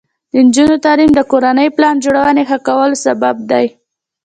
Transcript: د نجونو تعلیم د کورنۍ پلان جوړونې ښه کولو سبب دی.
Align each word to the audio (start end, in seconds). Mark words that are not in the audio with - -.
د 0.31 0.33
نجونو 0.45 0.75
تعلیم 0.85 1.11
د 1.15 1.19
کورنۍ 1.31 1.67
پلان 1.77 1.95
جوړونې 2.03 2.43
ښه 2.49 2.57
کولو 2.67 2.95
سبب 3.05 3.35
دی. 3.51 3.65